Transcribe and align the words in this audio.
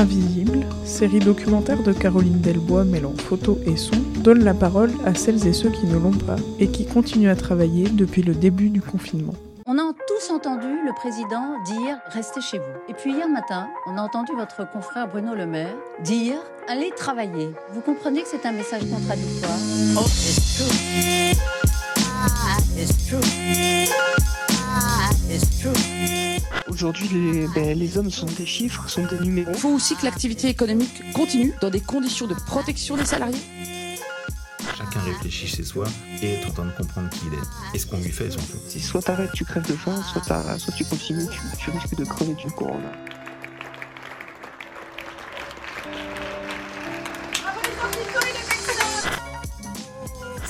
Invisible, 0.00 0.64
série 0.86 1.18
documentaire 1.18 1.82
de 1.82 1.92
Caroline 1.92 2.40
Delbois 2.40 2.84
mêlant 2.84 3.12
photos 3.18 3.58
et 3.66 3.76
son, 3.76 3.98
donne 4.22 4.42
la 4.42 4.54
parole 4.54 4.90
à 5.04 5.12
celles 5.14 5.46
et 5.46 5.52
ceux 5.52 5.68
qui 5.68 5.84
ne 5.84 5.98
l'ont 5.98 6.16
pas 6.16 6.36
et 6.58 6.68
qui 6.68 6.86
continuent 6.86 7.28
à 7.28 7.36
travailler 7.36 7.86
depuis 7.90 8.22
le 8.22 8.32
début 8.32 8.70
du 8.70 8.80
confinement. 8.80 9.34
On 9.66 9.76
a 9.76 9.92
tous 10.08 10.32
entendu 10.32 10.68
le 10.86 10.94
président 10.94 11.62
dire 11.66 11.98
restez 12.14 12.40
chez 12.40 12.56
vous. 12.56 12.64
Et 12.88 12.94
puis 12.94 13.12
hier 13.12 13.28
matin, 13.28 13.68
on 13.86 13.98
a 13.98 14.00
entendu 14.00 14.32
votre 14.38 14.66
confrère 14.72 15.06
Bruno 15.06 15.34
Le 15.34 15.44
Maire 15.44 15.76
dire 16.02 16.38
allez 16.66 16.92
travailler. 16.96 17.50
Vous 17.74 17.82
comprenez 17.82 18.22
que 18.22 18.28
c'est 18.28 18.46
un 18.46 18.52
message 18.52 18.88
contradictoire? 18.90 19.58
Oh, 19.98 20.06
Aujourd'hui, 26.80 27.08
les, 27.08 27.46
ben, 27.48 27.78
les 27.78 27.98
hommes 27.98 28.10
sont 28.10 28.24
des 28.24 28.46
chiffres, 28.46 28.88
sont 28.88 29.04
des 29.04 29.20
numéros. 29.20 29.50
Il 29.52 29.58
faut 29.58 29.68
aussi 29.68 29.96
que 29.96 30.06
l'activité 30.06 30.48
économique 30.48 31.02
continue 31.12 31.52
dans 31.60 31.68
des 31.68 31.82
conditions 31.82 32.26
de 32.26 32.32
protection 32.32 32.96
des 32.96 33.04
salariés. 33.04 33.36
Chacun 34.78 35.00
réfléchit 35.00 35.46
chez 35.46 35.62
soi 35.62 35.84
et 36.22 36.36
est 36.36 36.46
en 36.46 36.52
train 36.52 36.64
de 36.64 36.70
comprendre 36.70 37.10
qui 37.10 37.20
il 37.26 37.34
est 37.34 37.76
et 37.76 37.78
ce 37.78 37.84
qu'on 37.84 37.98
lui 37.98 38.10
fait 38.10 38.30
surtout. 38.30 38.56
Si 38.66 38.80
soit 38.80 39.02
t'arrêtes, 39.02 39.32
tu 39.34 39.44
crèves 39.44 39.68
de 39.68 39.74
faim, 39.74 40.02
soit 40.10 40.72
tu 40.74 40.86
continues, 40.86 41.26
tu, 41.30 41.40
tu 41.58 41.70
risques 41.70 41.96
de 41.96 42.04
crever 42.06 42.32
du 42.32 42.50
corona. 42.50 42.90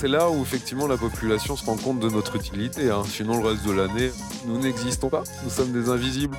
C'est 0.01 0.09
là 0.09 0.31
où 0.31 0.41
effectivement 0.41 0.87
la 0.87 0.97
population 0.97 1.57
se 1.57 1.67
rend 1.67 1.77
compte 1.77 2.01
de 2.01 2.09
notre 2.09 2.35
utilité. 2.37 2.89
hein. 2.91 3.03
Sinon, 3.07 3.39
le 3.39 3.47
reste 3.47 3.67
de 3.67 3.73
l'année, 3.73 4.11
nous 4.47 4.59
n'existons 4.59 5.11
pas. 5.11 5.25
Nous 5.45 5.51
sommes 5.51 5.73
des 5.73 5.91
invisibles. 5.91 6.39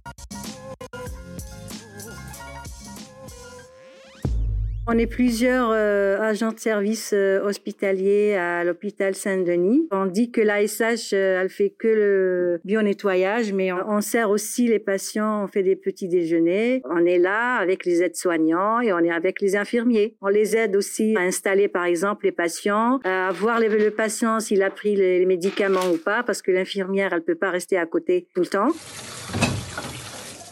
On 4.93 4.97
est 4.97 5.07
plusieurs 5.07 5.69
euh, 5.71 6.19
agents 6.19 6.51
de 6.51 6.59
service 6.59 7.11
euh, 7.13 7.41
hospitaliers 7.45 8.35
à 8.35 8.65
l'hôpital 8.65 9.15
Saint-Denis. 9.15 9.87
On 9.89 10.05
dit 10.05 10.31
que 10.31 10.41
l'ASH, 10.41 11.13
euh, 11.13 11.41
elle 11.41 11.49
fait 11.49 11.69
que 11.69 11.87
le 11.87 12.61
bio-nettoyage, 12.65 13.53
mais 13.53 13.71
on, 13.71 14.01
sert 14.01 14.29
aussi 14.29 14.67
les 14.67 14.79
patients, 14.79 15.45
on 15.45 15.47
fait 15.47 15.63
des 15.63 15.77
petits 15.77 16.09
déjeuners. 16.09 16.81
On 16.89 17.05
est 17.05 17.19
là 17.19 17.55
avec 17.55 17.85
les 17.85 18.03
aides-soignants 18.03 18.81
et 18.81 18.91
on 18.91 18.99
est 18.99 19.11
avec 19.11 19.39
les 19.39 19.55
infirmiers. 19.55 20.17
On 20.19 20.27
les 20.27 20.57
aide 20.57 20.75
aussi 20.75 21.15
à 21.15 21.21
installer, 21.21 21.69
par 21.69 21.85
exemple, 21.85 22.25
les 22.25 22.33
patients, 22.33 22.99
à 23.05 23.29
voir 23.31 23.61
le, 23.61 23.69
le 23.69 23.91
patient 23.91 24.41
s'il 24.41 24.61
a 24.61 24.71
pris 24.71 24.97
les, 24.97 25.19
les 25.19 25.25
médicaments 25.25 25.89
ou 25.89 25.99
pas, 25.99 26.21
parce 26.21 26.41
que 26.41 26.51
l'infirmière, 26.51 27.13
elle 27.13 27.21
peut 27.21 27.35
pas 27.35 27.49
rester 27.49 27.77
à 27.77 27.85
côté 27.85 28.27
tout 28.35 28.41
le 28.41 28.47
temps. 28.47 28.73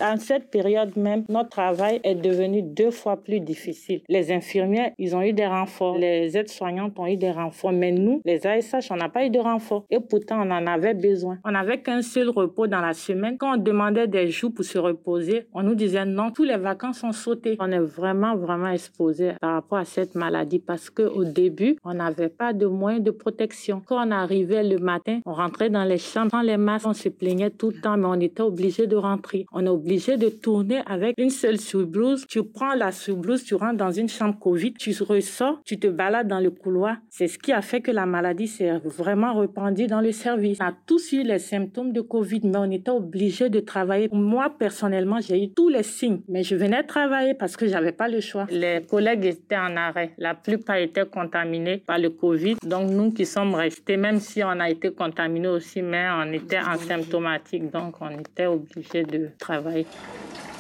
En 0.02 0.16
cette 0.16 0.50
période 0.50 0.96
même, 0.96 1.26
notre 1.28 1.50
travail 1.50 2.00
est 2.06 2.16
devenu 2.16 2.62
deux 2.62 2.92
fois 2.92 3.18
plus 3.18 3.42
difficile. 3.42 4.02
Les 4.08 4.32
infirmières, 4.32 4.92
ils 4.98 5.14
ont 5.14 5.22
eu 5.22 5.34
des 5.34 5.46
renforts. 5.46 5.98
Les 5.98 6.38
aides-soignantes 6.38 6.98
ont 6.98 7.06
eu 7.06 7.18
des 7.18 7.32
renforts. 7.32 7.74
Mais 7.74 7.92
nous, 7.92 8.22
les 8.24 8.48
ASH, 8.48 8.92
on 8.92 8.96
n'a 8.96 9.10
pas 9.10 9.26
eu 9.26 9.30
de 9.30 9.40
renfort. 9.40 9.86
Et 9.90 10.00
pourtant, 10.00 10.38
on 10.42 10.52
en 10.52 10.68
avait 10.68 10.94
besoin. 10.94 11.40
On 11.44 11.52
n'avait 11.52 11.82
qu'un 11.82 12.02
seul 12.02 12.30
repos 12.30 12.68
dans 12.68 12.80
la 12.80 12.94
semaine. 12.94 13.38
Quand 13.38 13.56
on 13.56 13.58
demandait 13.58 14.08
des 14.08 14.30
jours 14.30 14.54
pour 14.54 14.64
se 14.64 14.78
reposer, 14.78 15.48
on 15.54 15.64
nous 15.64 15.76
disait 15.76 16.06
non, 16.06 16.32
tous 16.32 16.46
les 16.46 16.58
vacances 16.58 17.00
sont 17.00 17.12
sautées. 17.12 17.58
On 17.60 17.72
est 17.72 17.80
vraiment, 17.80 18.38
vraiment 18.38 18.70
exposé 18.70 19.34
par 19.42 19.56
rapport 19.56 19.80
à 19.80 19.86
cette 19.86 20.16
maladie 20.16 20.60
parce 20.60 20.90
qu'au 20.90 21.26
début, 21.26 21.76
on 21.84 21.94
n'avait 21.94 22.30
pas 22.30 22.54
de 22.54 22.68
moyens 22.68 23.04
de 23.04 23.12
protection. 23.12 23.82
Quand 23.86 24.08
on 24.08 24.12
arrivait 24.12 24.64
le 24.64 24.78
matin, 24.78 25.20
on 25.26 25.34
rentrait 25.34 25.70
dans 25.70 25.84
les 25.84 25.98
chambres 25.98 26.32
sans 26.32 26.42
les 26.42 26.58
masques. 26.58 26.88
On 26.88 26.94
se 26.94 27.10
plaignait 27.10 27.50
tout 27.50 27.72
le 27.72 27.82
temps, 27.82 27.98
mais 27.98 28.06
on 28.06 28.20
était 28.22 28.44
obligé 28.44 28.88
de 28.88 28.96
rentrer. 28.96 29.46
De 29.90 30.30
tourner 30.30 30.82
avec 30.86 31.16
une 31.18 31.32
seule 31.32 31.60
surblouse. 31.60 32.26
Tu 32.28 32.44
prends 32.44 32.76
la 32.76 32.92
surblouse, 32.92 33.44
tu 33.44 33.56
rentres 33.56 33.78
dans 33.78 33.92
une 33.92 34.08
chambre 34.08 34.38
Covid, 34.40 34.74
tu 34.74 34.92
ressors, 35.02 35.62
tu 35.66 35.80
te 35.80 35.88
balades 35.88 36.28
dans 36.28 36.40
le 36.40 36.52
couloir. 36.52 36.98
C'est 37.10 37.28
ce 37.28 37.40
qui 37.40 37.52
a 37.52 37.62
fait 37.62 37.82
que 37.82 37.90
la 37.90 38.06
maladie 38.06 38.48
s'est 38.48 38.78
vraiment 38.86 39.40
répandue 39.40 39.88
dans 39.88 40.02
le 40.02 40.12
service. 40.12 40.60
On 40.62 40.66
a 40.66 40.74
tous 40.86 41.14
eu 41.14 41.24
les 41.24 41.40
symptômes 41.40 41.92
de 41.92 42.02
Covid, 42.02 42.42
mais 42.44 42.58
on 42.58 42.70
était 42.70 42.92
obligé 42.92 43.50
de 43.50 43.60
travailler. 43.60 44.10
Moi, 44.12 44.54
personnellement, 44.60 45.20
j'ai 45.22 45.44
eu 45.44 45.50
tous 45.50 45.70
les 45.70 45.84
signes, 45.84 46.22
mais 46.28 46.44
je 46.44 46.56
venais 46.56 46.84
travailler 46.84 47.34
parce 47.34 47.58
que 47.58 47.68
j'avais 47.68 47.92
pas 47.92 48.08
le 48.08 48.22
choix. 48.22 48.46
Les 48.52 48.82
collègues 48.88 49.26
étaient 49.26 49.58
en 49.58 49.76
arrêt. 49.76 50.12
La 50.20 50.36
plupart 50.36 50.78
étaient 50.78 51.06
contaminés 51.06 51.78
par 51.78 51.98
le 51.98 52.12
Covid. 52.12 52.58
Donc, 52.64 52.92
nous 52.92 53.12
qui 53.12 53.26
sommes 53.26 53.56
restés, 53.56 53.98
même 53.98 54.20
si 54.20 54.44
on 54.44 54.60
a 54.60 54.70
été 54.70 54.92
contaminés 54.92 55.48
aussi, 55.48 55.82
mais 55.82 56.08
on 56.12 56.32
était 56.32 56.58
asymptomatiques. 56.58 57.72
Donc, 57.72 57.96
on 58.02 58.12
était 58.12 58.46
obligé 58.46 59.04
de 59.04 59.30
travailler. 59.40 59.79
স্বাভাবিক 59.80 60.59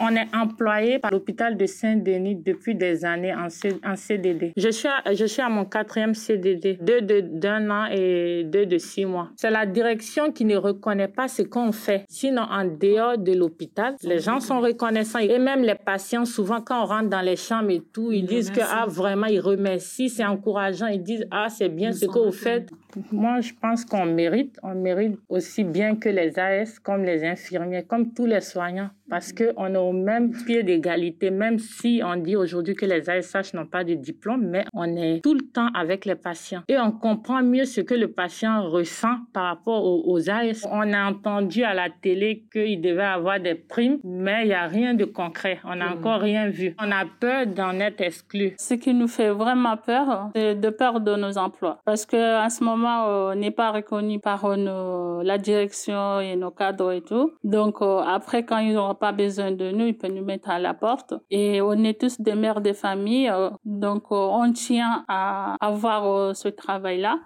On 0.00 0.14
est 0.14 0.28
employé 0.34 0.98
par 1.00 1.10
l'hôpital 1.10 1.56
de 1.56 1.66
Saint-Denis 1.66 2.36
depuis 2.36 2.74
des 2.76 3.04
années 3.04 3.34
en, 3.34 3.48
CDD. 3.96 4.52
Je 4.56 4.68
suis, 4.68 4.86
à, 4.88 5.12
je 5.12 5.24
suis 5.24 5.42
à 5.42 5.48
mon 5.48 5.64
quatrième 5.64 6.14
CDD, 6.14 6.78
deux 6.80 7.00
de- 7.02 7.20
d'un 7.20 7.68
an 7.70 7.86
et 7.90 8.44
deux 8.44 8.64
de 8.66 8.78
six 8.78 9.04
mois. 9.04 9.30
C'est 9.36 9.50
la 9.50 9.66
direction 9.66 10.30
qui 10.30 10.44
ne 10.44 10.56
reconnaît 10.56 11.08
pas 11.08 11.26
ce 11.26 11.42
qu'on 11.42 11.72
fait. 11.72 12.04
Sinon, 12.08 12.42
en 12.42 12.64
dehors 12.64 13.18
de 13.18 13.32
l'hôpital, 13.32 13.96
les 14.02 14.20
gens 14.20 14.38
sont 14.40 14.60
reconnaissants. 14.60 15.18
Et 15.18 15.38
même 15.38 15.62
les 15.62 15.74
patients, 15.74 16.24
souvent, 16.24 16.60
quand 16.60 16.82
on 16.82 16.86
rentre 16.86 17.08
dans 17.08 17.20
les 17.20 17.36
chambres 17.36 17.70
et 17.70 17.82
tout, 17.92 18.12
ils 18.12 18.24
disent 18.24 18.50
que, 18.50 18.60
ah, 18.62 18.86
vraiment, 18.86 19.26
ils 19.26 19.40
remercient, 19.40 20.08
c'est 20.08 20.24
encourageant. 20.24 20.86
Ils 20.86 21.02
disent, 21.02 21.26
ah, 21.30 21.48
c'est 21.48 21.68
bien 21.68 21.92
ce 21.92 22.06
que 22.06 22.18
vous 22.18 22.32
faites. 22.32 22.70
Moi, 23.10 23.40
je 23.40 23.52
pense 23.60 23.84
qu'on 23.84 24.06
mérite. 24.06 24.58
On 24.62 24.74
mérite 24.74 25.18
aussi 25.28 25.64
bien 25.64 25.96
que 25.96 26.08
les 26.08 26.38
AS, 26.38 26.78
comme 26.78 27.02
les 27.04 27.24
infirmiers, 27.24 27.82
comme 27.84 28.12
tous 28.12 28.26
les 28.26 28.40
soignants. 28.40 28.90
Parce 29.10 29.32
qu'on 29.32 29.74
est 29.74 29.78
au 29.78 29.92
même 29.92 30.32
pied 30.32 30.62
d'égalité, 30.62 31.30
même 31.30 31.58
si 31.58 32.02
on 32.04 32.16
dit 32.16 32.36
aujourd'hui 32.36 32.74
que 32.74 32.86
les 32.86 33.08
ASH 33.08 33.54
n'ont 33.54 33.66
pas 33.66 33.84
de 33.84 33.94
diplôme, 33.94 34.46
mais 34.46 34.64
on 34.74 34.84
est 34.96 35.20
tout 35.22 35.34
le 35.34 35.40
temps 35.52 35.68
avec 35.74 36.04
les 36.04 36.14
patients. 36.14 36.62
Et 36.68 36.78
on 36.78 36.92
comprend 36.92 37.42
mieux 37.42 37.64
ce 37.64 37.80
que 37.80 37.94
le 37.94 38.08
patient 38.12 38.68
ressent 38.68 39.16
par 39.32 39.44
rapport 39.44 39.84
aux, 39.84 40.02
aux 40.06 40.30
AS. 40.30 40.66
On 40.70 40.92
a 40.92 41.08
entendu 41.10 41.62
à 41.64 41.74
la 41.74 41.88
télé 41.90 42.44
qu'il 42.52 42.80
devait 42.80 43.02
avoir 43.02 43.40
des 43.40 43.54
primes, 43.54 43.98
mais 44.04 44.42
il 44.44 44.48
n'y 44.48 44.54
a 44.54 44.66
rien 44.66 44.94
de 44.94 45.04
concret. 45.04 45.58
On 45.64 45.74
n'a 45.76 45.92
encore 45.92 46.20
rien 46.20 46.48
vu. 46.48 46.74
On 46.80 46.90
a 46.90 47.04
peur 47.20 47.46
d'en 47.46 47.78
être 47.80 48.00
exclu. 48.00 48.54
Ce 48.58 48.74
qui 48.74 48.92
nous 48.94 49.08
fait 49.08 49.30
vraiment 49.30 49.76
peur, 49.76 50.30
c'est 50.34 50.54
de 50.54 50.70
peur 50.70 51.00
de 51.00 51.14
nos 51.16 51.38
emplois. 51.38 51.78
Parce 51.84 52.04
que 52.04 52.16
à 52.44 52.48
ce 52.50 52.62
moment, 52.62 53.06
euh, 53.08 53.32
on 53.32 53.36
n'est 53.36 53.50
pas 53.50 53.70
reconnu 53.70 54.18
par 54.20 54.44
euh, 54.44 54.56
nos- 54.56 55.22
la 55.22 55.38
direction 55.38 56.20
et 56.20 56.36
nos 56.36 56.50
cadres 56.50 56.92
et 56.92 57.00
tout. 57.00 57.32
Donc 57.44 57.80
euh, 57.82 57.98
après, 58.00 58.44
quand 58.44 58.58
ils 58.58 58.74
n'auront 58.74 58.94
pas 58.98 59.12
besoin 59.12 59.52
de 59.52 59.70
nous, 59.70 59.86
ils 59.86 59.96
peuvent 59.96 60.12
nous 60.12 60.24
mettre 60.24 60.50
à 60.50 60.58
la 60.58 60.74
porte. 60.74 61.14
Et 61.30 61.60
on 61.60 61.72
est 61.84 62.00
tous 62.00 62.20
des 62.20 62.34
mères 62.34 62.60
de 62.60 62.72
famille. 62.72 63.28
euh, 63.28 63.50
donc 63.64 64.04
euh, 64.10 64.16
on 64.16 64.52
tient 64.52 65.04
à 65.08 65.56
avoir 65.60 66.06
euh, 66.06 66.34
ce 66.34 66.48
travail-là. 66.48 67.18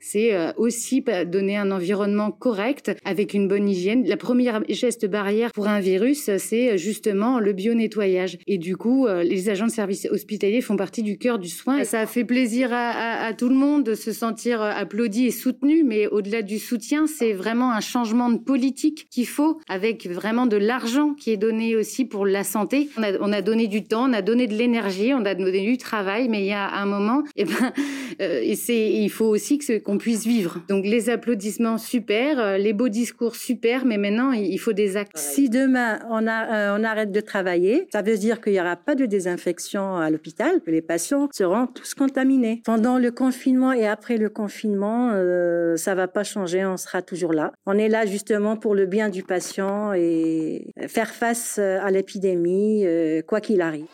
C'est 0.00 0.34
euh, 0.34 0.52
aussi 0.56 1.04
donner 1.26 1.56
un 1.56 1.70
environnement 1.70 2.30
correct 2.30 2.92
avec 3.04 3.34
une 3.34 3.48
bonne 3.48 3.68
hygiène. 3.68 4.06
La 4.06 4.16
première 4.16 4.62
geste 4.68 5.06
barrière 5.06 5.52
pour 5.52 5.68
un 5.68 5.80
virus, 5.80 6.28
euh, 6.28 6.36
c'est 6.38 6.78
justement 6.78 7.40
le 7.40 7.52
bio-nettoyage. 7.52 8.38
Et 8.46 8.58
du 8.58 8.76
coup, 8.76 9.06
euh, 9.06 9.22
les 9.22 9.48
agents 9.48 9.66
de 9.66 9.70
service 9.70 10.06
hospitalier 10.10 10.60
font 10.60 10.76
partie 10.76 11.02
du 11.02 11.18
cœur 11.18 11.38
du 11.38 11.48
soin. 11.48 11.84
Ça 11.84 12.06
fait 12.06 12.24
plaisir 12.24 12.70
à, 12.72 13.32
tout 13.34 13.48
le 13.48 13.54
monde 13.54 13.84
de 13.84 13.94
se 13.94 14.12
sentir 14.12 14.62
euh, 14.62 14.70
applaudi 14.74 15.26
et 15.26 15.30
soutenu, 15.30 15.82
mais 15.84 16.06
au-delà 16.06 16.42
du 16.42 16.58
soutien, 16.58 17.06
c'est 17.06 17.32
vraiment 17.32 17.72
un 17.72 17.80
changement 17.80 18.30
de 18.30 18.38
politique 18.38 19.06
qu'il 19.10 19.26
faut, 19.26 19.60
avec 19.68 20.06
vraiment 20.06 20.46
de 20.46 20.56
l'argent 20.56 21.14
qui 21.14 21.30
est 21.30 21.36
donné 21.36 21.76
aussi 21.76 22.04
pour 22.04 22.26
la 22.26 22.44
santé. 22.44 22.88
On 22.96 23.02
a, 23.02 23.18
on 23.20 23.32
a 23.32 23.42
donné 23.42 23.66
du 23.66 23.84
temps, 23.84 24.08
on 24.08 24.12
a 24.12 24.22
donné 24.22 24.46
de 24.46 24.54
l'énergie, 24.54 25.12
on 25.14 25.24
a 25.24 25.34
donné 25.34 25.64
du 25.64 25.78
travail, 25.78 26.28
mais 26.28 26.42
il 26.42 26.48
y 26.48 26.52
a 26.52 26.70
un 26.74 26.86
moment, 26.86 27.22
eh 27.36 27.44
ben, 27.44 27.72
euh, 28.20 28.42
il 28.44 29.10
faut 29.10 29.26
aussi 29.26 29.39
qu'on 29.84 29.98
puisse 29.98 30.26
vivre. 30.26 30.60
Donc 30.68 30.84
les 30.84 31.10
applaudissements 31.10 31.78
super, 31.78 32.38
euh, 32.38 32.58
les 32.58 32.72
beaux 32.72 32.88
discours 32.88 33.36
super, 33.36 33.84
mais 33.84 33.98
maintenant 33.98 34.32
il 34.32 34.58
faut 34.58 34.72
des 34.72 34.96
actes. 34.96 35.16
Si 35.16 35.48
demain 35.48 35.98
euh, 36.10 36.76
on 36.76 36.84
arrête 36.84 37.12
de 37.12 37.20
travailler, 37.20 37.88
ça 37.92 38.02
veut 38.02 38.16
dire 38.16 38.40
qu'il 38.40 38.52
n'y 38.52 38.60
aura 38.60 38.76
pas 38.76 38.94
de 38.94 39.06
désinfection 39.06 39.96
à 39.96 40.10
l'hôpital, 40.10 40.60
que 40.64 40.70
les 40.70 40.82
patients 40.82 41.28
seront 41.32 41.66
tous 41.66 41.94
contaminés. 41.94 42.62
Pendant 42.64 42.98
le 42.98 43.10
confinement 43.10 43.72
et 43.72 43.86
après 43.86 44.16
le 44.16 44.28
confinement, 44.28 45.10
euh, 45.12 45.76
ça 45.76 45.94
va 45.94 46.08
pas 46.08 46.24
changer, 46.24 46.64
on 46.64 46.76
sera 46.76 47.02
toujours 47.02 47.32
là. 47.32 47.52
On 47.66 47.78
est 47.78 47.88
là 47.88 48.06
justement 48.06 48.56
pour 48.56 48.74
le 48.74 48.86
bien 48.86 49.08
du 49.08 49.22
patient 49.22 49.92
et 49.92 50.66
faire 50.88 51.10
face 51.10 51.58
à 51.58 51.90
l'épidémie, 51.90 52.84
euh, 52.86 53.22
quoi 53.22 53.40
qu'il 53.40 53.60
arrive. 53.60 53.86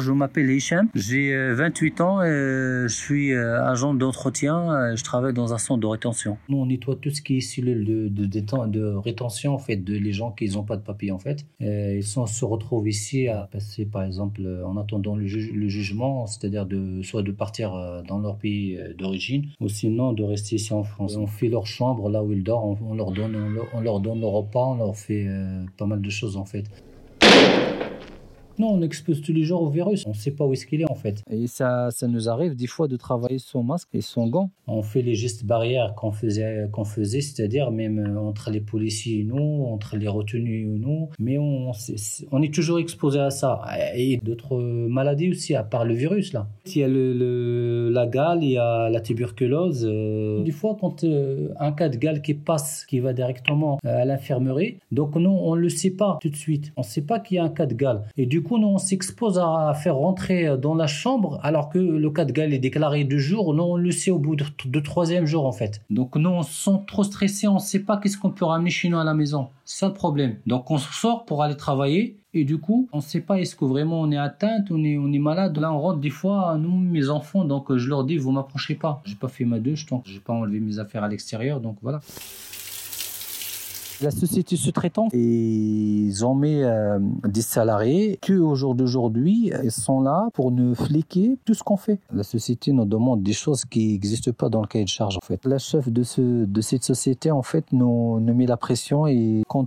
Je 0.00 0.12
m'appelle 0.12 0.50
Hicham, 0.50 0.88
j'ai 0.94 1.34
28 1.54 2.00
ans 2.00 2.22
et 2.22 2.28
je 2.28 2.94
suis 2.94 3.32
euh, 3.32 3.64
agent 3.64 3.94
d'entretien, 3.94 4.94
je 4.94 5.02
travaille 5.02 5.32
dans 5.32 5.52
un 5.52 5.58
centre 5.58 5.80
de 5.80 5.86
rétention. 5.86 6.36
Nous, 6.48 6.58
on 6.58 6.66
nettoie 6.66 6.96
tout 6.96 7.10
ce 7.10 7.22
qui 7.22 7.38
est 7.38 7.40
cellules 7.40 7.84
de, 7.84 8.08
de, 8.08 8.26
de, 8.26 8.94
rétention, 8.96 9.54
en 9.54 9.58
fait, 9.58 9.76
de 9.76 9.96
les 9.96 10.12
gens 10.12 10.30
qui 10.32 10.48
n'ont 10.50 10.62
pas 10.62 10.76
de 10.76 10.82
papier, 10.82 11.10
en 11.10 11.18
fait. 11.18 11.44
ils 11.60 12.02
se 12.02 12.44
retrouvent 12.44 12.88
ici 12.88 13.28
à 13.28 13.48
passer, 13.50 13.84
par 13.86 14.04
exemple, 14.04 14.42
en 14.64 14.76
attendant 14.76 15.16
le, 15.16 15.26
jugement, 15.26 16.26
c'est-à-dire 16.26 16.66
soit 17.02 17.22
de 17.22 17.32
partir 17.32 17.74
euh, 17.74 18.02
dans 18.02 18.18
leur 18.18 18.36
pays 18.36 18.76
euh, 18.76 18.94
d'origine, 18.94 19.46
ou 19.60 19.68
sinon 19.68 20.12
de 20.12 20.22
rester 20.22 20.56
ici 20.56 20.72
en 20.72 20.84
France. 20.84 21.16
On 21.16 21.26
fait 21.26 21.48
leur 21.48 21.66
chambre 21.66 22.08
là 22.08 22.22
où 22.22 22.32
ils 22.32 22.42
dorment, 22.42 22.76
on, 22.82 22.94
leur 22.94 23.12
donne, 23.12 23.36
on 23.36 23.50
leur, 23.50 23.66
on 23.74 23.80
leur, 23.80 24.00
donne 24.00 24.20
le 24.20 24.26
repas, 24.26 24.66
on 24.66 24.76
leur 24.76 24.96
fait 24.96 25.26
pas 25.76 25.86
mal 25.86 26.00
de 26.00 26.10
choses, 26.10 26.36
en 26.36 26.44
fait. 26.44 26.64
Non, 28.58 28.70
on 28.72 28.82
expose 28.82 29.20
tous 29.20 29.32
les 29.32 29.44
jours 29.44 29.62
au 29.62 29.70
virus. 29.70 30.04
On 30.06 30.10
ne 30.10 30.14
sait 30.14 30.32
pas 30.32 30.44
où 30.44 30.52
est-ce 30.52 30.66
qu'il 30.66 30.80
est 30.80 30.90
en 30.90 30.94
fait. 30.94 31.22
Et 31.30 31.46
ça, 31.46 31.90
ça 31.90 32.08
nous 32.08 32.28
arrive 32.28 32.56
des 32.56 32.66
fois 32.66 32.88
de 32.88 32.96
travailler 32.96 33.38
sans 33.38 33.62
masque 33.62 33.88
et 33.94 34.00
sans 34.00 34.26
gants. 34.26 34.50
On 34.66 34.82
fait 34.82 35.02
les 35.02 35.14
gestes 35.14 35.44
barrières 35.44 35.94
qu'on 35.94 36.12
faisait, 36.12 36.68
qu'on 36.72 36.84
faisait 36.84 37.20
c'est-à-dire 37.20 37.70
même 37.70 37.98
euh, 37.98 38.20
entre 38.20 38.50
les 38.50 38.60
policiers 38.60 39.20
et 39.20 39.24
nous, 39.24 39.64
entre 39.64 39.96
les 39.96 40.08
retenus 40.08 40.66
et 40.66 40.78
nous. 40.78 41.08
Mais 41.18 41.38
on, 41.38 41.72
on 42.32 42.42
est 42.42 42.52
toujours 42.52 42.78
exposé 42.78 43.20
à 43.20 43.30
ça. 43.30 43.62
Et 43.94 44.18
d'autres 44.22 44.56
maladies 44.58 45.30
aussi, 45.30 45.54
à 45.54 45.62
part 45.62 45.84
le 45.84 45.94
virus 45.94 46.32
là. 46.32 46.48
Il 46.66 46.78
y 46.78 46.82
a 46.84 46.88
le, 46.88 47.90
la 47.90 48.06
gale, 48.06 48.42
il 48.42 48.50
y 48.50 48.58
a 48.58 48.88
la 48.90 49.00
tuberculose. 49.00 49.86
Euh, 49.88 50.42
des 50.42 50.50
fois, 50.50 50.76
quand 50.80 51.04
euh, 51.04 51.48
un 51.58 51.72
cas 51.72 51.88
de 51.88 51.96
gale 51.96 52.22
qui 52.22 52.34
passe, 52.34 52.84
qui 52.86 53.00
va 53.00 53.12
directement 53.12 53.78
à 53.84 54.04
l'infirmerie, 54.04 54.78
donc 54.92 55.14
nous, 55.16 55.30
on 55.30 55.54
ne 55.56 55.60
le 55.60 55.68
sait 55.68 55.90
pas 55.90 56.18
tout 56.20 56.28
de 56.28 56.36
suite. 56.36 56.72
On 56.76 56.82
ne 56.82 56.86
sait 56.86 57.02
pas 57.02 57.20
qu'il 57.20 57.36
y 57.36 57.40
a 57.40 57.44
un 57.44 57.48
cas 57.48 57.66
de 57.66 57.74
gale. 57.74 58.02
Et 58.16 58.26
du 58.26 58.42
coup, 58.42 58.47
nous, 58.56 58.68
on 58.68 58.78
s'expose 58.78 59.38
à 59.38 59.74
faire 59.74 59.96
rentrer 59.96 60.56
dans 60.56 60.74
la 60.74 60.86
chambre 60.86 61.38
alors 61.42 61.68
que 61.68 61.78
le 61.78 62.10
cas 62.10 62.24
de 62.24 62.32
Gaël 62.32 62.54
est 62.54 62.58
déclaré 62.58 63.04
deux 63.04 63.18
jours. 63.18 63.52
Nous, 63.52 63.62
on 63.62 63.76
le 63.76 63.90
sait 63.90 64.10
au 64.10 64.18
bout 64.18 64.36
de, 64.36 64.44
de 64.64 64.80
troisième 64.80 65.26
jour, 65.26 65.44
en 65.44 65.52
fait. 65.52 65.82
Donc, 65.90 66.16
nous, 66.16 66.30
on 66.30 66.42
se 66.42 66.70
sent 66.70 66.78
trop 66.86 67.04
stressé. 67.04 67.48
On 67.48 67.54
ne 67.54 67.58
sait 67.58 67.80
pas 67.80 67.98
qu'est-ce 67.98 68.16
qu'on 68.16 68.30
peut 68.30 68.46
ramener 68.46 68.70
chez 68.70 68.88
nous 68.88 68.98
à 68.98 69.04
la 69.04 69.12
maison. 69.12 69.48
C'est 69.64 69.80
ça 69.80 69.88
le 69.88 69.94
problème. 69.94 70.36
Donc, 70.46 70.70
on 70.70 70.78
sort 70.78 71.26
pour 71.26 71.42
aller 71.42 71.56
travailler. 71.56 72.16
Et 72.34 72.44
du 72.44 72.58
coup, 72.58 72.88
on 72.92 72.98
ne 72.98 73.02
sait 73.02 73.20
pas 73.20 73.40
est-ce 73.40 73.56
que 73.56 73.64
vraiment 73.64 74.00
on 74.00 74.10
est 74.12 74.18
atteinte, 74.18 74.70
on 74.70 74.84
est, 74.84 74.98
on 74.98 75.10
est 75.12 75.18
malade. 75.18 75.56
Là, 75.56 75.72
on 75.72 75.80
rentre 75.80 75.98
des 75.98 76.10
fois, 76.10 76.56
nous, 76.58 76.76
mes 76.76 77.08
enfants, 77.08 77.44
donc 77.44 77.74
je 77.74 77.88
leur 77.88 78.04
dis, 78.04 78.18
vous 78.18 78.32
m'approchez 78.32 78.74
pas. 78.74 79.00
J'ai 79.06 79.14
pas 79.14 79.28
fait 79.28 79.46
ma 79.46 79.58
douche, 79.58 79.86
donc 79.86 80.02
j'ai 80.06 80.20
pas 80.20 80.34
enlevé 80.34 80.60
mes 80.60 80.78
affaires 80.78 81.02
à 81.02 81.08
l'extérieur, 81.08 81.60
donc 81.60 81.78
voilà. 81.80 82.00
La 84.00 84.12
société 84.12 84.54
sous-traitante, 84.54 85.10
ils 85.12 86.24
ont 86.24 86.34
mis 86.36 86.62
euh, 86.62 87.00
des 87.24 87.42
salariés 87.42 88.16
qui, 88.22 88.34
au 88.34 88.54
jour 88.54 88.76
d'aujourd'hui, 88.76 89.50
ils 89.64 89.72
sont 89.72 90.00
là 90.00 90.28
pour 90.34 90.52
nous 90.52 90.76
fliquer 90.76 91.36
tout 91.44 91.54
ce 91.54 91.64
qu'on 91.64 91.76
fait. 91.76 91.98
La 92.12 92.22
société 92.22 92.72
nous 92.72 92.84
demande 92.84 93.24
des 93.24 93.32
choses 93.32 93.64
qui 93.64 93.92
n'existent 93.92 94.30
pas 94.30 94.48
dans 94.50 94.60
le 94.60 94.68
cahier 94.68 94.84
de 94.84 94.88
charge, 94.88 95.16
en 95.16 95.26
fait. 95.26 95.44
La 95.44 95.58
chef 95.58 95.88
de, 95.88 96.04
ce, 96.04 96.44
de 96.44 96.60
cette 96.60 96.84
société, 96.84 97.32
en 97.32 97.42
fait, 97.42 97.64
nous, 97.72 98.20
nous 98.20 98.34
met 98.34 98.46
la 98.46 98.56
pression 98.56 99.08
et 99.08 99.42
quand, 99.48 99.66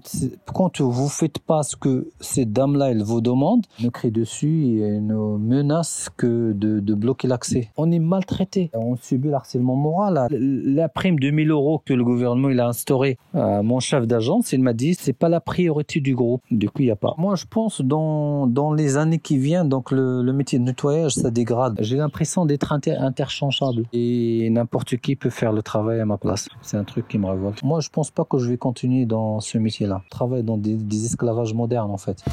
quand 0.53 0.79
vous 0.79 1.09
faites 1.09 1.39
pas 1.39 1.63
ce 1.63 1.75
que 1.75 2.07
cette 2.21 2.53
dame-là, 2.53 2.91
elle 2.91 3.03
vous 3.03 3.19
demande, 3.19 3.65
nous 3.81 3.91
crie 3.91 4.11
dessus 4.11 4.79
et 4.81 5.01
nous 5.01 5.39
menace 5.39 6.09
que 6.15 6.53
de, 6.53 6.79
de 6.79 6.93
bloquer 6.93 7.27
l'accès. 7.27 7.69
On 7.75 7.91
est 7.91 7.99
maltraité. 7.99 8.71
On 8.73 8.95
subit 8.95 9.27
le 9.27 9.33
harcèlement 9.33 9.75
moral. 9.75 10.27
La 10.31 10.87
prime 10.87 11.19
de 11.19 11.31
1000 11.31 11.51
euros 11.51 11.81
que 11.83 11.93
le 11.93 12.05
gouvernement 12.05 12.49
il 12.49 12.59
a 12.61 12.67
instauré 12.67 13.17
à 13.33 13.61
mon 13.61 13.81
chef 13.81 14.07
d'agence 14.07 14.20
il 14.51 14.61
m'a 14.61 14.73
dit 14.73 14.95
c'est 14.99 15.13
pas 15.13 15.29
la 15.29 15.41
priorité 15.41 15.99
du 15.99 16.15
groupe. 16.15 16.43
Du 16.51 16.69
coup, 16.69 16.81
il 16.81 16.85
n'y 16.85 16.91
a 16.91 16.95
pas. 16.95 17.13
Moi, 17.17 17.35
je 17.35 17.45
pense 17.49 17.81
dans, 17.81 18.47
dans 18.47 18.73
les 18.73 18.97
années 18.97 19.19
qui 19.19 19.37
viennent, 19.37 19.69
donc 19.69 19.91
le, 19.91 20.21
métier 20.31 20.59
de 20.59 20.63
nettoyage, 20.63 21.13
ça 21.13 21.29
dégrade. 21.29 21.77
J'ai 21.79 21.97
l'impression 21.97 22.45
d'être 22.45 22.71
interchangeable 22.71 23.83
et 23.93 24.49
n'importe 24.49 24.97
qui 24.97 25.15
peut 25.15 25.29
faire 25.29 25.51
le 25.51 25.61
travail 25.61 25.99
à 25.99 26.05
ma 26.05 26.17
place. 26.17 26.47
C'est 26.61 26.77
un 26.77 26.83
truc 26.83 27.07
qui 27.07 27.17
me 27.17 27.27
révolte. 27.27 27.61
Moi, 27.63 27.79
je 27.79 27.89
pense 27.89 28.11
pas 28.11 28.25
que 28.25 28.37
je 28.37 28.49
vais 28.49 28.57
continuer 28.57 29.05
dans 29.05 29.39
ce 29.39 29.57
métier-là. 29.57 30.03
Travailler 30.09 30.43
dans 30.43 30.57
des, 30.57 30.75
des 30.75 31.05
esclavages 31.05 31.53
modernes, 31.53 31.91
en 31.91 31.97
fait. 31.97 32.23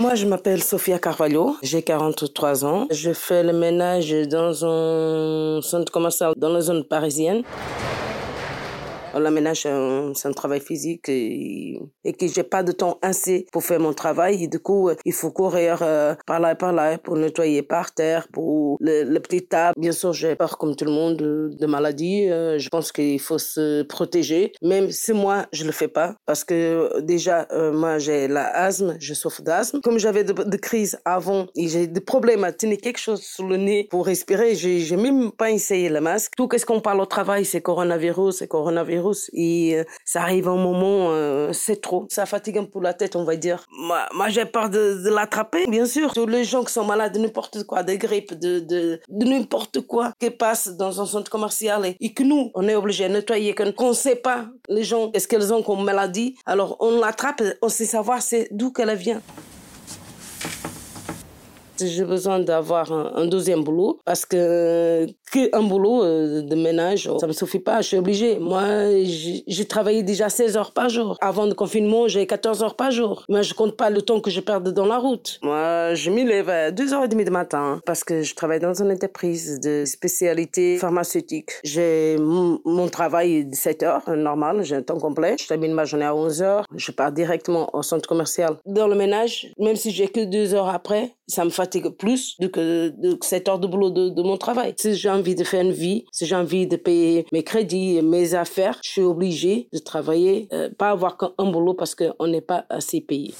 Moi, 0.00 0.16
je 0.16 0.26
m'appelle 0.26 0.60
Sofia 0.60 0.98
Carvalho, 0.98 1.56
j'ai 1.62 1.82
43 1.82 2.64
ans. 2.64 2.86
Je 2.90 3.12
fais 3.12 3.44
le 3.44 3.52
ménage 3.52 4.10
dans 4.28 4.64
un 4.64 5.62
centre 5.62 5.92
commercial 5.92 6.32
dans 6.36 6.48
la 6.48 6.60
zone 6.60 6.82
parisienne. 6.82 7.44
La 9.18 9.30
ménage, 9.30 9.62
c'est 9.62 10.28
un, 10.28 10.32
travail 10.32 10.60
physique 10.60 11.08
et, 11.08 11.80
et 12.04 12.12
que 12.12 12.26
j'ai 12.26 12.42
pas 12.42 12.62
de 12.62 12.72
temps 12.72 12.98
assez 13.02 13.46
pour 13.52 13.62
faire 13.62 13.80
mon 13.80 13.92
travail. 13.92 14.44
Et 14.44 14.48
du 14.48 14.58
coup, 14.58 14.90
il 15.04 15.12
faut 15.12 15.30
courir 15.30 15.78
euh, 15.82 16.14
par 16.26 16.40
là 16.40 16.52
et 16.52 16.54
par 16.54 16.72
là 16.72 16.98
pour 16.98 17.16
nettoyer 17.16 17.62
par 17.62 17.94
terre, 17.94 18.26
pour 18.32 18.76
le, 18.80 19.04
le 19.04 19.20
petit 19.20 19.46
table. 19.46 19.74
Bien 19.78 19.92
sûr, 19.92 20.12
j'ai 20.12 20.34
peur 20.34 20.58
comme 20.58 20.74
tout 20.74 20.84
le 20.84 20.90
monde 20.90 21.16
de, 21.16 21.66
maladies. 21.66 22.30
Euh, 22.30 22.58
je 22.58 22.68
pense 22.68 22.92
qu'il 22.92 23.20
faut 23.20 23.38
se 23.38 23.82
protéger. 23.82 24.52
Même 24.62 24.90
si 24.90 25.12
moi, 25.12 25.46
je 25.52 25.64
le 25.64 25.72
fais 25.72 25.88
pas 25.88 26.16
parce 26.26 26.44
que 26.44 27.00
déjà, 27.00 27.46
euh, 27.52 27.72
moi, 27.72 27.98
j'ai 27.98 28.28
la 28.28 28.46
asthme, 28.48 28.96
je 28.98 29.14
souffre 29.14 29.42
d'asthme. 29.42 29.80
Comme 29.82 29.98
j'avais 29.98 30.24
de, 30.24 30.56
crises 30.56 30.98
avant 31.04 31.46
et 31.56 31.68
j'ai 31.68 31.86
des 31.86 32.00
problèmes 32.00 32.44
à 32.44 32.52
tenir 32.52 32.78
quelque 32.78 32.98
chose 32.98 33.20
sur 33.22 33.46
le 33.46 33.56
nez 33.56 33.88
pour 33.90 34.06
respirer, 34.06 34.54
j'ai 34.54 34.96
même 34.96 35.32
pas 35.32 35.50
essayé 35.50 35.88
le 35.88 36.00
masque. 36.00 36.32
Tout 36.36 36.48
ce 36.56 36.64
qu'on 36.64 36.80
parle 36.80 37.00
au 37.00 37.06
travail, 37.06 37.44
c'est 37.44 37.60
coronavirus, 37.60 38.36
c'est 38.36 38.48
coronavirus 38.48 39.03
et 39.32 39.76
euh, 39.76 39.84
ça 40.04 40.22
arrive 40.22 40.48
un 40.48 40.56
moment, 40.56 41.10
euh, 41.10 41.52
c'est 41.52 41.80
trop. 41.80 42.06
Ça 42.10 42.26
fatigue 42.26 42.58
un 42.58 42.64
peu 42.64 42.80
la 42.80 42.94
tête, 42.94 43.16
on 43.16 43.24
va 43.24 43.36
dire. 43.36 43.66
Moi, 43.70 44.28
j'ai 44.28 44.44
peur 44.44 44.70
de, 44.70 45.08
l'attraper, 45.08 45.66
bien 45.66 45.86
sûr. 45.86 46.12
Tous 46.12 46.26
les 46.26 46.44
gens 46.44 46.64
qui 46.64 46.72
sont 46.72 46.84
malades 46.84 47.14
de 47.14 47.18
n'importe 47.18 47.64
quoi, 47.64 47.82
de 47.82 47.94
grippe, 47.94 48.34
de, 48.34 48.60
de, 48.60 49.00
n'importe 49.08 49.80
quoi 49.82 50.12
qui 50.18 50.30
passe 50.30 50.68
dans 50.68 51.00
un 51.00 51.06
centre 51.06 51.30
commercial 51.30 51.94
et, 52.00 52.12
que 52.12 52.22
nous, 52.22 52.50
on 52.54 52.68
est 52.68 52.74
obligé 52.74 53.08
de 53.08 53.14
nettoyer, 53.14 53.54
qu'on 53.54 53.88
ne 53.88 53.94
sait 53.94 54.16
pas 54.16 54.46
les 54.68 54.84
gens, 54.84 55.10
est-ce 55.12 55.26
qu'elles 55.26 55.52
ont 55.52 55.62
comme 55.62 55.84
maladie. 55.84 56.36
Alors 56.46 56.76
on 56.80 57.00
l'attrape, 57.00 57.42
on 57.62 57.68
sait 57.68 57.84
savoir 57.84 58.22
c'est 58.22 58.48
d'où 58.50 58.72
qu'elle 58.72 58.94
vient 58.94 59.20
j'ai 61.80 62.04
besoin 62.04 62.38
d'avoir 62.40 62.92
un, 62.92 63.26
deuxième 63.26 63.64
boulot 63.64 63.98
parce 64.04 64.24
que 64.24 65.06
un 65.52 65.62
boulot 65.62 66.02
euh, 66.02 66.42
de 66.42 66.54
ménage, 66.54 67.10
ça 67.18 67.26
me 67.26 67.32
suffit 67.32 67.58
pas, 67.58 67.80
je 67.80 67.88
suis 67.88 67.96
obligée. 67.96 68.38
Moi, 68.38 68.62
j'ai 69.46 69.64
travaillé 69.64 70.02
déjà 70.02 70.28
16 70.28 70.56
heures 70.56 70.72
par 70.72 70.88
jour. 70.88 71.16
Avant 71.20 71.46
le 71.46 71.54
confinement, 71.54 72.08
j'ai 72.08 72.26
14 72.26 72.62
heures 72.62 72.76
par 72.76 72.90
jour. 72.90 73.24
Moi, 73.28 73.42
je 73.42 73.54
compte 73.54 73.76
pas 73.76 73.90
le 73.90 74.02
temps 74.02 74.20
que 74.20 74.30
je 74.30 74.40
perds 74.40 74.60
dans 74.60 74.86
la 74.86 74.98
route. 74.98 75.38
Moi, 75.42 75.94
je 75.94 76.10
m'y 76.10 76.24
lève 76.24 76.48
à 76.48 76.70
2h30 76.70 77.24
du 77.24 77.30
matin 77.30 77.80
parce 77.86 78.04
que 78.04 78.22
je 78.22 78.34
travaille 78.34 78.60
dans 78.60 78.74
une 78.74 78.90
entreprise 78.90 79.60
de 79.60 79.84
spécialité 79.84 80.76
pharmaceutique. 80.78 81.50
J'ai 81.64 82.16
mon 82.18 82.88
travail 82.88 83.44
17 83.44 83.82
heures, 83.82 84.02
normal, 84.10 84.62
j'ai 84.64 84.76
un 84.76 84.82
temps 84.82 84.98
complet. 84.98 85.36
Je 85.40 85.46
termine 85.46 85.72
ma 85.72 85.84
journée 85.84 86.04
à 86.04 86.14
11 86.14 86.42
heures. 86.42 86.64
Je 86.74 86.90
pars 86.92 87.12
directement 87.12 87.74
au 87.74 87.82
centre 87.82 88.08
commercial. 88.08 88.56
Dans 88.66 88.88
le 88.88 88.94
ménage, 88.94 89.52
même 89.58 89.76
si 89.76 89.90
j'ai 89.90 90.08
que 90.08 90.24
deux 90.24 90.54
heures 90.54 90.68
après, 90.68 91.14
ça 91.26 91.44
me 91.44 91.50
fatigue 91.50 91.88
plus 91.88 92.36
que, 92.52 92.88
de 92.88 93.18
7 93.20 93.48
heures 93.48 93.58
de 93.58 93.66
boulot 93.66 93.90
de, 93.90 94.22
mon 94.22 94.36
travail. 94.36 94.74
Si 94.78 94.94
j'ai 94.94 95.08
envie 95.24 95.34
de 95.34 95.44
faire 95.44 95.62
une 95.62 95.72
vie, 95.72 96.04
si 96.12 96.26
j'ai 96.26 96.36
envie 96.36 96.66
de 96.66 96.76
payer 96.76 97.24
mes 97.32 97.42
crédits, 97.42 98.02
mes 98.02 98.34
affaires, 98.34 98.78
je 98.84 98.90
suis 98.90 99.00
obligée 99.00 99.68
de 99.72 99.78
travailler, 99.78 100.48
euh, 100.52 100.68
pas 100.76 100.90
avoir 100.90 101.16
qu'un 101.16 101.50
boulot 101.50 101.72
parce 101.72 101.94
qu'on 101.94 102.26
n'est 102.26 102.42
pas 102.42 102.66
assez 102.68 103.00
payé. 103.00 103.32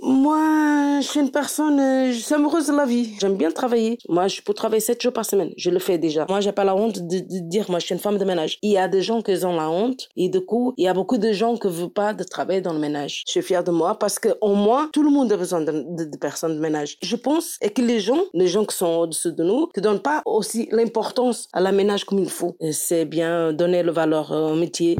Moi, 0.00 1.00
je 1.00 1.06
suis 1.06 1.20
une 1.20 1.30
personne, 1.30 1.80
euh, 1.80 2.12
je 2.12 2.18
suis 2.18 2.34
amoureuse 2.34 2.68
de 2.68 2.72
la 2.72 2.84
vie. 2.84 3.14
J'aime 3.20 3.36
bien 3.36 3.50
travailler. 3.50 3.98
Moi, 4.08 4.28
je 4.28 4.40
peux 4.42 4.54
travailler 4.54 4.80
7 4.80 5.02
jours 5.02 5.12
par 5.12 5.24
semaine. 5.24 5.52
Je 5.56 5.70
le 5.70 5.78
fais 5.78 5.98
déjà. 5.98 6.24
Moi, 6.28 6.40
j'ai 6.40 6.52
pas 6.52 6.64
la 6.64 6.76
honte 6.76 7.00
de, 7.00 7.18
dire, 7.20 7.66
moi, 7.68 7.80
je 7.80 7.86
suis 7.86 7.94
une 7.94 8.00
femme 8.00 8.16
de 8.16 8.24
ménage. 8.24 8.58
Il 8.62 8.70
y 8.70 8.78
a 8.78 8.86
des 8.86 9.02
gens 9.02 9.22
qui 9.22 9.32
ont 9.44 9.56
la 9.56 9.68
honte. 9.70 10.08
Et 10.16 10.28
du 10.28 10.40
coup, 10.40 10.72
il 10.76 10.84
y 10.84 10.88
a 10.88 10.94
beaucoup 10.94 11.18
de 11.18 11.32
gens 11.32 11.56
qui 11.56 11.68
veulent 11.68 11.90
pas 11.90 12.14
de 12.14 12.22
travailler 12.22 12.60
dans 12.60 12.72
le 12.72 12.78
ménage. 12.78 13.24
Je 13.26 13.32
suis 13.32 13.42
fière 13.42 13.64
de 13.64 13.72
moi 13.72 13.98
parce 13.98 14.18
que, 14.18 14.28
au 14.40 14.54
moins, 14.54 14.88
tout 14.92 15.02
le 15.02 15.10
monde 15.10 15.32
a 15.32 15.36
besoin 15.36 15.62
de, 15.62 16.16
personnes 16.20 16.54
de 16.54 16.60
ménage. 16.60 16.96
Je 17.02 17.16
pense 17.16 17.58
que 17.58 17.82
les 17.82 18.00
gens, 18.00 18.20
les 18.34 18.46
gens 18.46 18.64
qui 18.64 18.76
sont 18.76 18.86
au-dessus 18.86 19.32
de 19.32 19.42
nous, 19.42 19.68
ne 19.76 19.82
donnent 19.82 20.00
pas 20.00 20.22
aussi 20.26 20.68
l'importance 20.70 21.48
à 21.52 21.60
la 21.60 21.72
ménage 21.72 22.04
comme 22.04 22.18
il 22.18 22.30
faut. 22.30 22.56
C'est 22.72 23.04
bien 23.04 23.52
donner 23.52 23.82
le 23.82 23.92
valeur 23.92 24.30
au 24.30 24.54
métier. 24.54 24.96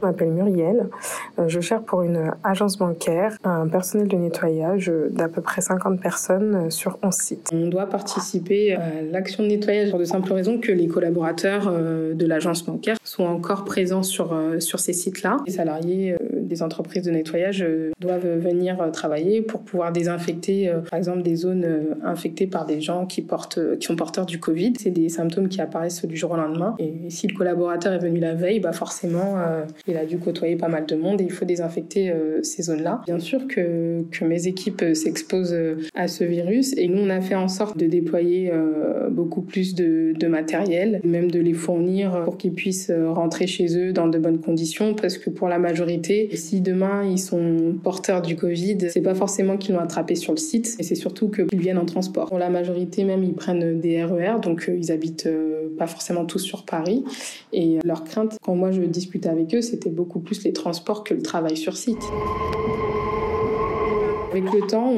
Je 0.00 0.06
m'appelle 0.06 0.30
Muriel. 0.30 0.88
Euh, 1.38 1.48
Je 1.48 1.60
cherche 1.60 1.84
pour 1.84 2.02
une 2.02 2.32
agence 2.42 2.78
bancaire 2.78 3.36
un 3.44 3.68
personnel 3.68 4.08
de 4.08 4.16
nettoyage 4.16 4.90
d'à 5.10 5.28
peu 5.28 5.42
près 5.42 5.60
50 5.60 6.00
personnes 6.00 6.54
euh, 6.54 6.70
sur 6.70 6.98
11 7.02 7.14
sites. 7.14 7.50
On 7.52 7.68
doit 7.68 7.86
participer 7.86 8.74
à 8.74 9.02
l'action 9.02 9.42
de 9.42 9.48
nettoyage 9.48 9.90
pour 9.90 9.98
de 9.98 10.04
simples 10.04 10.32
raisons 10.32 10.58
que 10.58 10.72
les 10.72 10.86
collaborateurs 10.86 11.68
euh, 11.68 12.14
de 12.14 12.26
l'agence 12.26 12.64
bancaire 12.64 12.96
sont 13.04 13.24
encore 13.24 13.64
présents 13.64 14.02
sur, 14.02 14.34
sur 14.58 14.78
ces 14.78 14.92
sites-là. 14.92 15.38
Les 15.46 15.52
salariés 15.52 16.16
des 16.32 16.62
entreprises 16.62 17.02
de 17.02 17.10
nettoyage 17.10 17.66
doivent 18.00 18.38
venir 18.38 18.90
travailler 18.92 19.42
pour 19.42 19.62
pouvoir 19.62 19.92
désinfecter, 19.92 20.72
par 20.88 20.98
exemple, 20.98 21.22
des 21.22 21.34
zones 21.34 21.96
infectées 22.04 22.46
par 22.46 22.66
des 22.66 22.80
gens 22.80 23.06
qui, 23.06 23.22
portent, 23.22 23.58
qui 23.78 23.86
sont 23.86 23.96
porteurs 23.96 24.26
du 24.26 24.38
Covid. 24.38 24.74
C'est 24.78 24.90
des 24.90 25.08
symptômes 25.08 25.48
qui 25.48 25.60
apparaissent 25.60 26.04
du 26.04 26.16
jour 26.16 26.32
au 26.32 26.36
lendemain. 26.36 26.76
Et 26.78 27.10
si 27.10 27.26
le 27.26 27.34
collaborateur 27.36 27.92
est 27.92 27.98
venu 27.98 28.20
la 28.20 28.34
veille, 28.34 28.60
bah 28.60 28.72
forcément, 28.72 29.36
il 29.90 29.96
a 29.96 30.04
dû 30.04 30.18
côtoyer 30.18 30.56
pas 30.56 30.68
mal 30.68 30.86
de 30.86 30.96
monde 30.96 31.20
et 31.20 31.24
il 31.24 31.32
faut 31.32 31.44
désinfecter 31.44 32.10
euh, 32.10 32.42
ces 32.42 32.62
zones-là. 32.62 33.02
Bien 33.06 33.18
sûr 33.18 33.46
que, 33.46 34.02
que 34.10 34.24
mes 34.24 34.46
équipes 34.46 34.82
euh, 34.82 34.94
s'exposent 34.94 35.52
euh, 35.52 35.76
à 35.94 36.08
ce 36.08 36.24
virus 36.24 36.74
et 36.76 36.88
nous, 36.88 36.98
on 36.98 37.10
a 37.10 37.20
fait 37.20 37.34
en 37.34 37.48
sorte 37.48 37.76
de 37.78 37.86
déployer 37.86 38.52
beaucoup 39.10 39.40
plus 39.42 39.74
de, 39.74 40.26
matériel, 40.26 41.00
même 41.02 41.30
de 41.30 41.40
les 41.40 41.54
fournir 41.54 42.22
pour 42.24 42.36
qu'ils 42.36 42.52
puissent 42.52 42.90
rentrer 42.90 43.46
chez 43.46 43.76
eux 43.76 43.92
dans 43.92 44.06
de 44.06 44.18
bonnes 44.18 44.40
conditions 44.40 44.94
parce 44.94 45.18
que 45.18 45.30
pour 45.30 45.48
la 45.48 45.58
majorité, 45.58 46.28
si 46.34 46.60
demain 46.60 47.04
ils 47.04 47.18
sont 47.18 47.74
porteurs 47.82 48.22
du 48.22 48.36
Covid, 48.36 48.78
c'est 48.90 49.00
pas 49.00 49.14
forcément 49.14 49.56
qu'ils 49.56 49.74
l'ont 49.74 49.80
attrapé 49.80 50.14
sur 50.14 50.32
le 50.32 50.38
site 50.38 50.76
et 50.78 50.82
c'est 50.82 50.94
surtout 50.94 51.28
qu'ils 51.28 51.58
viennent 51.58 51.78
en 51.78 51.84
transport. 51.84 52.28
Pour 52.28 52.38
la 52.38 52.50
majorité 52.50 53.04
même, 53.04 53.24
ils 53.24 53.34
prennent 53.34 53.80
des 53.80 54.04
RER, 54.04 54.40
donc 54.42 54.68
euh, 54.68 54.76
ils 54.76 54.92
habitent 54.92 55.28
pas 55.78 55.86
forcément 55.86 56.24
tous 56.24 56.38
sur 56.38 56.64
Paris 56.64 57.04
et 57.52 57.78
leur 57.84 58.04
crainte, 58.04 58.36
quand 58.42 58.54
moi 58.54 58.70
je 58.70 58.82
discutais 58.82 59.28
avec 59.28 59.54
eux, 59.54 59.62
c'était 59.82 59.94
beaucoup 59.94 60.20
plus 60.20 60.44
les 60.44 60.52
transports 60.52 61.04
que 61.04 61.14
le 61.14 61.22
travail 61.22 61.56
sur 61.56 61.74
site. 61.74 62.02
Avec 64.30 64.44
le 64.52 64.60
temps, 64.68 64.92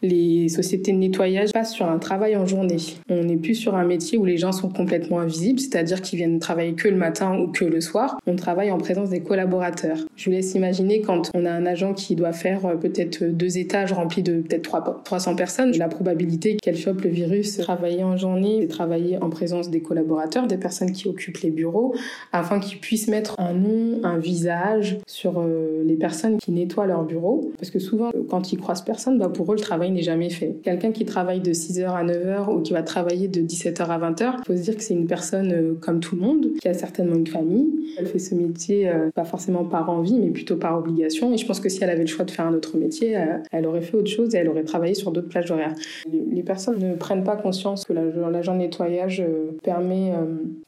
les 0.00 0.48
sociétés 0.48 0.92
de 0.92 0.96
nettoyage 0.96 1.52
passent 1.52 1.74
sur 1.74 1.86
un 1.86 1.98
travail 1.98 2.34
en 2.36 2.46
journée. 2.46 2.78
On 3.10 3.24
n'est 3.24 3.36
plus 3.36 3.54
sur 3.54 3.74
un 3.74 3.84
métier 3.84 4.16
où 4.16 4.24
les 4.24 4.38
gens 4.38 4.52
sont 4.52 4.70
complètement 4.70 5.20
invisibles, 5.20 5.60
c'est-à-dire 5.60 6.00
qu'ils 6.00 6.16
viennent 6.18 6.38
travailler 6.38 6.72
que 6.72 6.88
le 6.88 6.96
matin 6.96 7.38
ou 7.38 7.48
que 7.48 7.66
le 7.66 7.82
soir. 7.82 8.18
On 8.26 8.36
travaille 8.36 8.70
en 8.70 8.78
présence 8.78 9.10
des 9.10 9.20
collaborateurs. 9.20 9.98
Je 10.16 10.24
vous 10.24 10.30
laisse 10.30 10.54
imaginer 10.54 11.02
quand 11.02 11.30
on 11.34 11.44
a 11.44 11.50
un 11.50 11.66
agent 11.66 11.92
qui 11.92 12.14
doit 12.16 12.32
faire 12.32 12.64
euh, 12.64 12.76
peut-être 12.76 13.24
deux 13.24 13.58
étages 13.58 13.92
remplis 13.92 14.22
de 14.22 14.40
peut-être 14.40 14.62
trois- 14.62 15.02
300 15.04 15.36
personnes, 15.36 15.76
la 15.76 15.88
probabilité 15.88 16.56
qu'elle 16.56 16.76
chope 16.76 17.02
le 17.02 17.10
virus, 17.10 17.58
travailler 17.58 18.02
en 18.02 18.16
journée, 18.16 18.66
travailler 18.66 19.18
en 19.22 19.28
présence 19.28 19.68
des 19.70 19.80
collaborateurs, 19.82 20.46
des 20.46 20.56
personnes 20.56 20.92
qui 20.92 21.06
occupent 21.08 21.38
les 21.42 21.50
bureaux, 21.50 21.94
afin 22.32 22.58
qu'ils 22.60 22.78
puissent 22.78 23.08
mettre 23.08 23.34
un 23.38 23.52
nom, 23.52 24.00
un 24.04 24.16
visage 24.18 24.98
sur 25.06 25.38
euh, 25.38 25.82
les 25.84 25.96
personnes 25.96 26.38
qui 26.38 26.50
nettoient 26.52 26.86
leur 26.86 27.04
bureau. 27.04 27.52
Parce 27.58 27.70
que 27.70 27.78
souvent, 27.78 28.10
quand 28.30 28.52
ils 28.52 28.56
personne, 28.84 29.18
bah 29.18 29.28
pour 29.28 29.52
eux, 29.52 29.56
le 29.56 29.60
travail 29.60 29.90
n'est 29.90 30.02
jamais 30.02 30.30
fait. 30.30 30.56
Quelqu'un 30.62 30.92
qui 30.92 31.04
travaille 31.04 31.40
de 31.40 31.52
6h 31.52 31.88
à 31.88 32.04
9h 32.04 32.50
ou 32.52 32.60
qui 32.60 32.72
va 32.72 32.82
travailler 32.82 33.28
de 33.28 33.40
17h 33.40 33.82
à 33.82 33.98
20h, 33.98 34.32
il 34.38 34.44
faut 34.46 34.56
se 34.56 34.62
dire 34.62 34.76
que 34.76 34.82
c'est 34.82 34.94
une 34.94 35.06
personne 35.06 35.52
euh, 35.52 35.74
comme 35.80 36.00
tout 36.00 36.14
le 36.16 36.22
monde, 36.22 36.46
qui 36.60 36.68
a 36.68 36.74
certainement 36.74 37.16
une 37.16 37.26
famille. 37.26 37.68
Elle 37.98 38.06
fait 38.06 38.18
ce 38.18 38.34
métier 38.34 38.88
euh, 38.88 39.10
pas 39.14 39.24
forcément 39.24 39.64
par 39.64 39.90
envie, 39.90 40.18
mais 40.18 40.30
plutôt 40.30 40.56
par 40.56 40.78
obligation. 40.78 41.32
Et 41.32 41.36
je 41.36 41.46
pense 41.46 41.58
que 41.60 41.68
si 41.68 41.82
elle 41.82 41.90
avait 41.90 42.02
le 42.02 42.06
choix 42.06 42.24
de 42.24 42.30
faire 42.30 42.46
un 42.46 42.54
autre 42.54 42.76
métier, 42.76 43.16
euh, 43.16 43.38
elle 43.50 43.66
aurait 43.66 43.80
fait 43.80 43.96
autre 43.96 44.10
chose 44.10 44.34
et 44.34 44.38
elle 44.38 44.48
aurait 44.48 44.64
travaillé 44.64 44.94
sur 44.94 45.10
d'autres 45.10 45.28
plages 45.28 45.50
horaires. 45.50 45.74
Les, 46.10 46.42
personnes 46.42 46.78
ne 46.78 46.94
prennent 46.94 47.24
pas 47.24 47.36
conscience 47.36 47.84
que 47.84 47.92
la- 47.92 48.30
l'agent 48.30 48.54
de 48.54 48.60
nettoyage 48.60 49.22
permet 49.62 50.12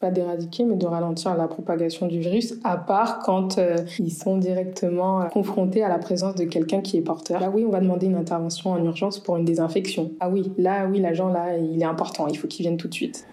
pas 0.00 0.10
d'éradiquer, 0.10 0.64
mais 0.64 0.76
de 0.76 0.86
ralentir 0.86 1.34
la 1.36 1.48
propagation 1.48 2.06
du 2.06 2.18
virus, 2.20 2.54
à 2.62 2.76
part 2.76 3.20
quand 3.20 3.58
ils 3.98 4.12
sont 4.12 4.36
directement 4.36 5.26
confrontés 5.32 5.82
à 5.82 5.88
la 5.88 5.98
présence 5.98 6.34
de 6.34 6.44
quelqu'un 6.44 6.80
qui 6.80 6.98
est 6.98 7.02
porteur. 7.02 7.40
Là, 7.40 7.50
oui, 7.52 7.64
on 7.66 7.70
va 7.70 7.80
demander 7.80 7.91
une 8.00 8.16
intervention 8.16 8.70
en 8.70 8.84
urgence 8.84 9.18
pour 9.18 9.36
une 9.36 9.44
désinfection. 9.44 10.12
Ah 10.20 10.28
oui, 10.28 10.52
là, 10.58 10.86
oui, 10.86 11.00
l'agent, 11.00 11.28
là, 11.28 11.56
il 11.56 11.80
est 11.80 11.84
important, 11.84 12.26
il 12.28 12.36
faut 12.36 12.48
qu'il 12.48 12.64
vienne 12.64 12.76
tout 12.76 12.88
de 12.88 12.94
suite. 12.94 13.26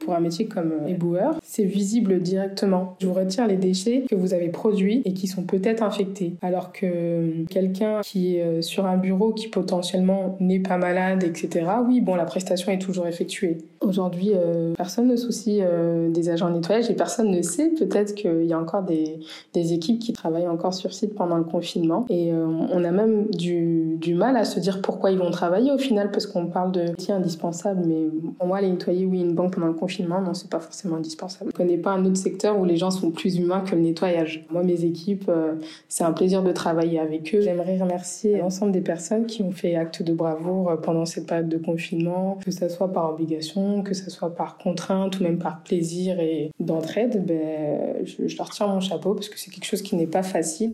Pour 0.00 0.14
un 0.14 0.20
métier 0.20 0.46
comme 0.46 0.72
euh, 0.72 0.86
éboueur, 0.86 1.36
c'est 1.54 1.62
visible 1.62 2.20
directement. 2.20 2.96
Je 3.00 3.06
vous 3.06 3.12
retire 3.12 3.46
les 3.46 3.56
déchets 3.56 4.06
que 4.10 4.16
vous 4.16 4.34
avez 4.34 4.48
produits 4.48 5.02
et 5.04 5.12
qui 5.12 5.28
sont 5.28 5.44
peut-être 5.44 5.84
infectés. 5.84 6.34
Alors 6.42 6.72
que 6.72 6.84
euh, 6.84 7.44
quelqu'un 7.48 8.00
qui 8.02 8.36
est 8.36 8.42
euh, 8.42 8.60
sur 8.60 8.86
un 8.86 8.96
bureau 8.96 9.32
qui 9.32 9.46
potentiellement 9.46 10.36
n'est 10.40 10.58
pas 10.58 10.78
malade, 10.78 11.22
etc., 11.22 11.66
oui, 11.86 12.00
bon, 12.00 12.16
la 12.16 12.24
prestation 12.24 12.72
est 12.72 12.80
toujours 12.80 13.06
effectuée. 13.06 13.58
Aujourd'hui, 13.80 14.32
euh, 14.34 14.74
personne 14.74 15.06
ne 15.06 15.14
soucie 15.14 15.60
des 16.08 16.28
agents 16.30 16.48
de 16.48 16.54
nettoyage 16.54 16.90
et 16.90 16.94
personne 16.94 17.30
ne 17.30 17.42
sait 17.42 17.68
peut-être 17.68 18.14
qu'il 18.14 18.46
y 18.46 18.52
a 18.52 18.58
encore 18.58 18.82
des, 18.82 19.20
équipes 19.54 20.00
qui 20.00 20.12
travaillent 20.12 20.48
encore 20.48 20.74
sur 20.74 20.92
site 20.92 21.14
pendant 21.14 21.36
le 21.36 21.44
confinement. 21.44 22.06
Et 22.08 22.32
on 22.32 22.82
a 22.82 22.90
même 22.90 23.26
du, 23.30 24.14
mal 24.16 24.36
à 24.36 24.44
se 24.44 24.58
dire 24.58 24.80
pourquoi 24.80 25.10
ils 25.10 25.18
vont 25.18 25.30
travailler 25.30 25.70
au 25.70 25.78
final, 25.78 26.10
parce 26.10 26.26
qu'on 26.26 26.46
parle 26.46 26.72
de 26.72 26.80
métier 26.80 27.12
indispensable. 27.12 27.82
Mais 27.86 28.06
pour 28.38 28.46
moi, 28.46 28.60
les 28.60 28.70
nettoyer, 28.70 29.04
oui, 29.04 29.20
une 29.20 29.34
banque 29.34 29.54
pendant 29.54 29.66
le 29.66 29.74
confinement, 29.74 30.20
non, 30.20 30.32
c'est 30.32 30.50
pas 30.50 30.60
forcément 30.60 30.96
indispensable. 30.96 31.43
Je 31.46 31.50
connais 31.52 31.76
pas 31.76 31.92
un 31.92 32.04
autre 32.04 32.16
secteur 32.16 32.58
où 32.58 32.64
les 32.64 32.76
gens 32.76 32.90
sont 32.90 33.10
plus 33.10 33.36
humains 33.36 33.60
que 33.60 33.74
le 33.74 33.82
nettoyage. 33.82 34.46
Moi, 34.50 34.62
mes 34.62 34.84
équipes, 34.84 35.28
euh, 35.28 35.54
c'est 35.88 36.04
un 36.04 36.12
plaisir 36.12 36.42
de 36.42 36.52
travailler 36.52 36.98
avec 36.98 37.34
eux. 37.34 37.40
J'aimerais 37.40 37.78
remercier 37.78 38.38
l'ensemble 38.38 38.72
des 38.72 38.80
personnes 38.80 39.26
qui 39.26 39.42
ont 39.42 39.50
fait 39.50 39.74
acte 39.76 40.02
de 40.02 40.12
bravoure 40.12 40.70
euh, 40.70 40.76
pendant 40.76 41.04
cette 41.04 41.26
période 41.26 41.48
de 41.48 41.58
confinement, 41.58 42.38
que 42.44 42.50
ça 42.50 42.68
soit 42.68 42.92
par 42.92 43.10
obligation, 43.10 43.82
que 43.82 43.94
ça 43.94 44.10
soit 44.10 44.34
par 44.34 44.58
contrainte 44.58 45.20
ou 45.20 45.22
même 45.22 45.38
par 45.38 45.62
plaisir 45.62 46.20
et 46.20 46.50
d'entraide. 46.60 47.24
Ben, 47.26 48.04
je, 48.04 48.26
je 48.26 48.36
leur 48.36 48.50
tire 48.50 48.68
mon 48.68 48.80
chapeau 48.80 49.14
parce 49.14 49.28
que 49.28 49.38
c'est 49.38 49.50
quelque 49.50 49.66
chose 49.66 49.82
qui 49.82 49.96
n'est 49.96 50.06
pas 50.06 50.22
facile. 50.22 50.72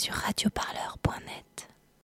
Sur 0.00 0.14
radioparleur.net. 0.14 0.99